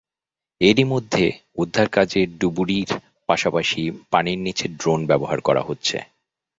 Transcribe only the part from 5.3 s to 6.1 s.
করা হচ্ছে।